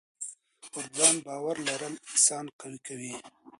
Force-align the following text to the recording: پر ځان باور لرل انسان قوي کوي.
پر 0.71 0.85
ځان 0.97 1.15
باور 1.25 1.55
لرل 1.67 1.93
انسان 2.09 2.45
قوي 2.59 2.77
کوي. 2.85 3.13